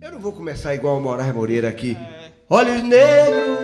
Eu 0.00 0.12
não 0.12 0.20
vou 0.20 0.32
começar 0.32 0.74
igual 0.74 0.98
o 0.98 1.00
Moraes 1.00 1.34
Moreira 1.34 1.68
aqui. 1.68 1.96
Olhos 2.48 2.82
negros, 2.82 3.58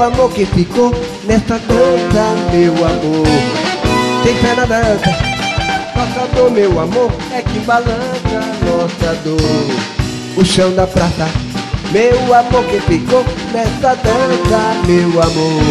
Meu 0.00 0.06
amor 0.06 0.32
que 0.32 0.46
ficou 0.46 0.94
nessa 1.26 1.58
dança, 1.58 2.34
meu 2.50 2.72
amor. 2.72 3.26
Tem 4.24 4.34
fé 4.34 4.54
na 4.54 4.64
dança. 4.64 5.10
Nossa 5.94 6.26
dor, 6.34 6.50
meu 6.50 6.80
amor, 6.80 7.12
é 7.30 7.42
que 7.42 7.58
balança 7.58 8.40
nossa 8.64 9.14
dor. 9.22 9.36
O 10.38 10.42
chão 10.42 10.72
da 10.74 10.86
praça 10.86 11.28
Meu 11.92 12.34
amor 12.34 12.64
que 12.64 12.80
ficou 12.80 13.22
nessa 13.52 13.94
dança, 13.94 14.86
meu 14.86 15.22
amor. 15.22 15.62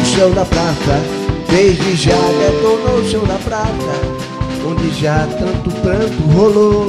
O 0.00 0.06
chão 0.06 0.30
da 0.30 0.46
praça 0.46 1.29
Desde 1.50 1.96
já 1.96 2.12
detonou 2.12 3.00
o 3.00 3.10
chão 3.10 3.24
da 3.24 3.34
praça 3.38 4.30
onde 4.66 4.90
já 5.00 5.26
tanto 5.38 5.70
pranto 5.80 6.22
rolou. 6.34 6.86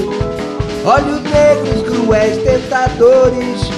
Olhos 0.86 1.22
negros, 1.24 1.84
cruéis 1.84 2.38
tentadores, 2.44 3.70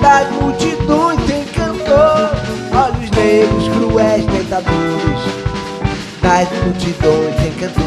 das 0.00 0.30
multidões 0.32 1.20
encantou. 1.20 2.30
Olhos 2.72 3.10
negros, 3.10 3.68
cruéis 3.68 4.24
tentadores, 4.26 5.20
das 6.20 6.48
multidões 6.62 7.34
encantou. 7.46 7.84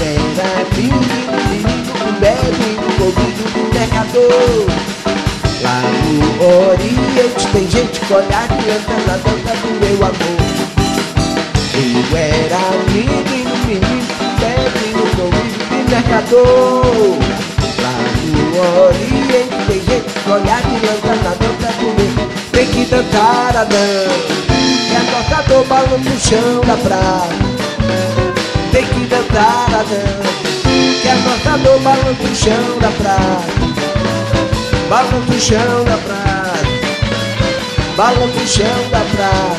Era 0.00 0.64
menino, 0.76 0.98
menino, 1.50 2.20
bebe 2.20 3.02
ouvido 3.02 3.44
do 3.52 3.74
mercador. 3.74 4.93
Tem 7.54 7.70
gente 7.70 8.00
que 8.00 8.12
olha 8.12 8.26
a 8.26 8.48
criança 8.48 8.94
na 9.06 9.16
dança 9.16 9.54
do 9.62 9.68
meu 9.78 9.94
amor. 10.04 10.44
Eu 11.76 12.16
era 12.16 12.58
menino, 12.90 13.54
menino, 13.64 13.94
menino, 14.40 15.04
convívio 15.14 15.66
de 15.70 15.78
mercador. 15.88 17.14
Lá 17.80 17.94
no 18.26 18.42
Oriente 18.86 19.56
tem 19.68 19.80
gente 19.80 20.08
que 20.12 20.30
olha 20.30 20.56
que 20.62 20.76
lança 20.84 21.14
na 21.22 21.30
dança 21.30 21.68
comer. 21.78 22.14
Tem 22.50 22.66
que 22.66 22.84
dançar 22.86 23.56
a 23.56 23.64
dança, 23.64 24.34
e 24.50 24.96
a 24.96 25.02
nossa 25.12 25.38
dor 25.48 25.64
balança 25.66 26.10
no 26.10 26.18
chão 26.18 26.60
da 26.66 26.76
praia. 26.76 27.38
Tem 28.72 28.84
que 28.84 29.06
dançar 29.06 29.68
a 29.70 29.82
dança, 29.84 30.26
que 31.00 31.08
a 31.08 31.14
nossa 31.14 31.52
balança 31.84 32.20
no 32.20 32.34
chão 32.34 32.78
da 32.80 32.90
praia. 32.90 33.44
Balança 34.88 35.16
no 35.28 35.40
chão 35.40 35.84
da 35.84 35.96
praia, 35.98 36.33
balança 37.96 38.40
no 38.40 38.46
chão 38.46 38.90
da 38.90 39.00
praia. 39.00 39.53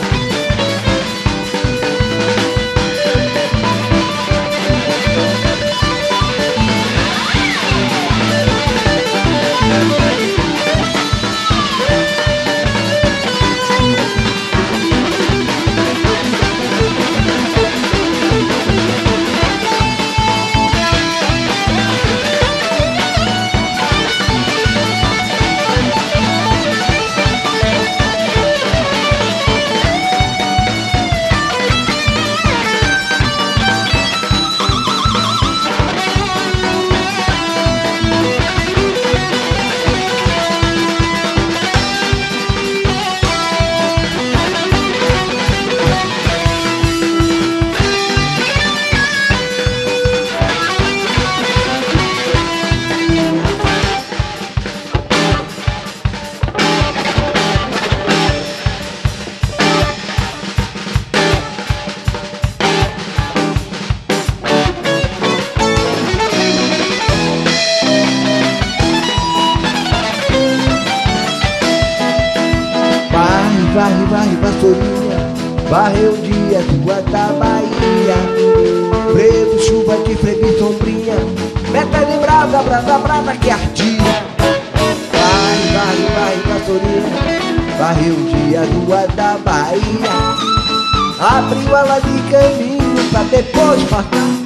Varre, 74.26 74.36
varre, 74.36 74.36
vassourinha 74.38 75.36
Varre 75.70 76.10
um 76.10 76.22
dia 76.22 76.62
da 77.12 77.28
Bahia. 77.34 78.18
Preto, 79.14 79.60
chuva 79.64 79.98
de 80.04 80.16
freio 80.16 80.46
e 80.46 80.60
sombrinha 80.60 81.16
Meta 81.72 82.06
de 82.06 82.18
brasa, 82.20 82.64
brasa, 82.64 82.98
brasa 83.00 83.36
que 83.38 83.50
ardia. 83.50 84.26
Varre, 85.12 85.68
varre, 85.74 86.06
varre, 86.16 86.42
vassourinha 86.60 87.78
Varre 87.78 88.12
um 88.12 88.26
dia 88.26 88.62
da 89.16 89.38
Bahia. 89.38 90.46
Abriu 91.20 91.76
ela 91.76 92.00
de 92.00 92.22
caminho 92.30 93.10
pra 93.10 93.24
depois 93.24 93.84
passar 93.84 94.46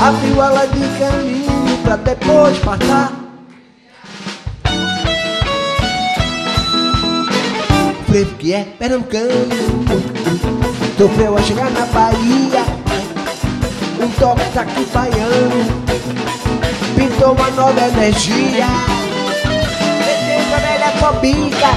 Abriu 0.00 0.42
ela 0.42 0.66
de 0.66 0.80
caminho 0.98 1.78
pra 1.84 1.96
depois 1.96 2.58
passar 2.58 3.25
frevo 8.16 8.34
que 8.36 8.54
é 8.54 8.64
pernambucano. 8.78 9.30
Sofreu 10.96 11.36
a 11.36 11.42
chegar 11.42 11.70
na 11.70 11.84
Bahia. 11.86 12.64
Um 14.00 14.08
toque 14.18 14.50
tá 14.54 14.62
aqui 14.62 14.86
baiano. 14.86 15.84
Pintou 16.94 17.32
uma 17.32 17.50
nova 17.50 17.78
energia. 17.78 18.66
Metendo 19.98 20.54
a 20.54 20.58
velha 20.58 20.92
cobica 20.98 21.68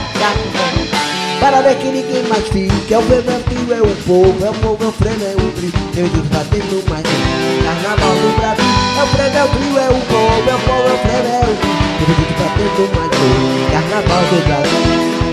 Para 1.42 1.62
ver 1.62 1.76
que 1.78 1.88
ninguém 1.88 2.24
mais 2.30 2.48
fica. 2.48 2.96
É 2.96 2.98
o 2.98 3.02
verdadeiro, 3.02 3.74
é 3.74 3.82
o 3.82 3.96
povo. 4.06 4.46
É 4.46 4.50
o 4.50 4.54
povo, 4.54 4.84
é 4.84 4.88
o 4.88 4.92
freio, 4.94 5.22
é 5.22 5.36
o 5.36 5.52
trio. 5.52 5.74
Jesus 5.94 6.30
tá 6.30 6.46
tendo 6.50 6.90
mais 6.90 7.04
um 7.04 7.64
Carnaval 7.66 8.16
do 8.16 8.40
Brasil. 8.40 8.66
É 8.98 9.04
o 9.04 9.08
freio, 9.08 9.38
é 9.38 9.44
o 9.44 9.48
trio, 9.50 9.78
é 9.78 9.90
o 9.90 10.00
povo. 10.08 10.50
É 10.50 10.56
o 10.56 10.60
povo, 10.60 10.88
é 10.88 10.94
o 10.94 11.00
freio, 11.00 11.28
é 11.28 11.42
o 11.42 11.58
trio. 11.58 11.76
Jesus 12.00 12.32
tá 12.38 12.48
tendo 12.56 12.84
mais 12.96 13.12
um 13.20 13.72
Carnaval 13.72 14.22
do 14.24 14.46
Brasil 14.46 15.29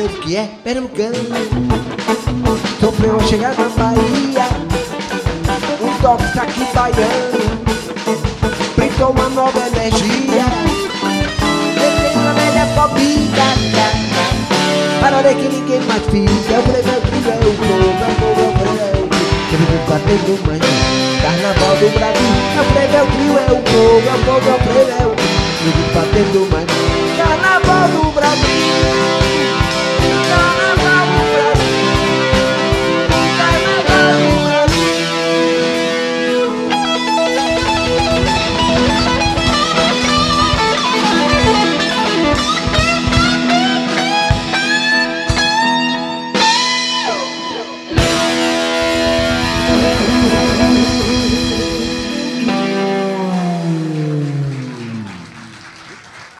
é 0.00 0.48
pernambucano. 0.62 1.16
Sofreu 2.78 3.16
a 3.16 3.22
chegar 3.24 3.52
na 3.56 3.68
Bahia, 3.70 4.46
um 5.82 6.00
toque 6.00 6.38
aqui 6.38 6.64
baiano. 6.72 7.58
Printou 8.76 9.10
uma 9.10 9.28
nova 9.30 9.58
energia, 9.58 10.46
levei 11.74 12.14
uma 12.14 12.32
velha 12.32 12.66
fobia. 12.76 13.48
Para 15.00 15.22
ver 15.22 15.34
que 15.34 15.48
ninguém 15.48 15.80
mais 15.80 16.02
fica, 16.04 16.54
é 16.54 16.58
o 16.58 16.62
preveu 16.62 17.00
que 17.00 17.28
é 17.28 17.34
o 17.34 17.54
povo, 17.54 17.74
é 17.74 18.08
o 18.08 18.14
povo, 18.14 18.40
é 18.40 18.46
o 18.46 18.52
preveu. 18.52 19.08
Querendo 19.50 19.78
bater 19.88 20.20
no 20.28 20.34
manhã, 20.46 20.72
carnaval 21.22 21.74
do 21.76 21.88
Brasil, 21.98 22.34
é 22.54 23.02
o 23.02 23.06
trio, 23.06 23.34
é 23.36 23.50
o 23.50 23.58
povo, 23.62 24.06
é 24.06 24.14
o 24.14 24.22
povo, 24.24 24.46
é 24.48 25.06
o. 25.06 25.12
Querendo 25.58 25.86
bater 25.92 26.26
no 26.34 26.42
manhã, 26.46 26.66
carnaval 27.16 27.88
do 27.88 28.12
Brasil. 28.12 29.27